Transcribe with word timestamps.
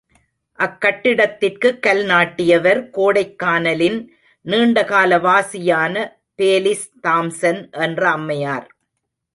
அக் 0.53 0.81
கட்டிடத்திற்குக் 0.81 1.79
கல் 1.79 2.03
நாட்டியவர், 2.05 2.89
கோடைக்கானலின் 2.89 4.07
நீண்டகால 4.41 5.17
வாசியான 5.17 6.07
பேலிஸ் 6.37 6.91
தாம்சன் 7.03 7.71
என்ற 7.71 8.09
அம்மையார். 8.09 8.75